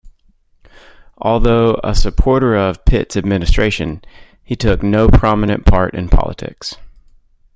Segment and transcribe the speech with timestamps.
[1.19, 4.01] Although a supporter of Pitt's administration,
[4.43, 6.75] he took no prominent part in politics.